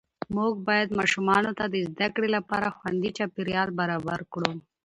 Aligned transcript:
موږ 0.35 0.53
باید 0.67 0.89
ماشومانو 0.99 1.51
ته 1.57 1.65
د 1.73 1.75
زده 1.89 2.07
کړې 2.15 2.29
لپاره 2.37 2.75
خوندي 2.77 3.11
چاپېریال 3.17 3.69
برابر 3.79 4.19
کړو 4.33 4.51